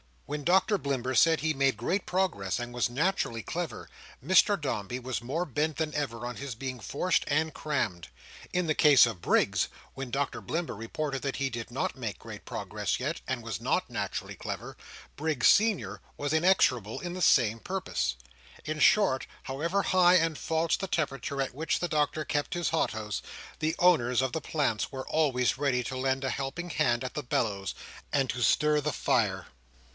When 0.25 0.43
Doctor 0.45 0.77
Blimber 0.77 1.13
said 1.13 1.41
he 1.41 1.53
made 1.53 1.75
great 1.75 2.05
progress 2.05 2.57
and 2.57 2.73
was 2.73 2.89
naturally 2.89 3.43
clever, 3.43 3.89
Mr 4.25 4.59
Dombey 4.59 4.97
was 4.97 5.21
more 5.21 5.45
bent 5.45 5.75
than 5.75 5.93
ever 5.93 6.25
on 6.25 6.37
his 6.37 6.55
being 6.55 6.79
forced 6.79 7.25
and 7.27 7.53
crammed. 7.53 8.07
In 8.53 8.65
the 8.65 8.73
case 8.73 9.05
of 9.05 9.21
Briggs, 9.21 9.67
when 9.93 10.09
Doctor 10.09 10.39
Blimber 10.41 10.75
reported 10.75 11.21
that 11.21 11.35
he 11.35 11.49
did 11.51 11.69
not 11.69 11.97
make 11.97 12.17
great 12.17 12.45
progress 12.45 12.97
yet, 12.99 13.19
and 13.27 13.43
was 13.43 13.59
not 13.61 13.89
naturally 13.89 14.33
clever, 14.35 14.75
Briggs 15.17 15.49
senior 15.49 16.01
was 16.17 16.31
inexorable 16.33 17.01
in 17.01 17.13
the 17.13 17.21
same 17.21 17.59
purpose. 17.59 18.15
In 18.63 18.79
short, 18.79 19.27
however 19.43 19.83
high 19.83 20.15
and 20.15 20.37
false 20.37 20.77
the 20.77 20.87
temperature 20.87 21.41
at 21.41 21.53
which 21.53 21.79
the 21.79 21.89
Doctor 21.89 22.23
kept 22.25 22.53
his 22.55 22.69
hothouse, 22.69 23.21
the 23.59 23.75
owners 23.79 24.21
of 24.21 24.31
the 24.31 24.41
plants 24.41 24.91
were 24.93 25.07
always 25.07 25.57
ready 25.59 25.83
to 25.83 25.97
lend 25.97 26.23
a 26.23 26.29
helping 26.31 26.69
hand 26.71 27.03
at 27.03 27.13
the 27.15 27.21
bellows, 27.21 27.75
and 28.13 28.29
to 28.31 28.41
stir 28.41 28.79
the 28.81 28.93
fire. 28.93 29.47